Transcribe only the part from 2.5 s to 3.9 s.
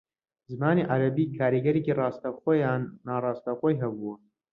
یان ناڕاستەوخۆیی